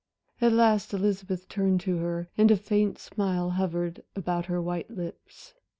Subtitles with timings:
[0.41, 5.53] At last Elizabeth turned to her, and a faint smile hovered about her white lips.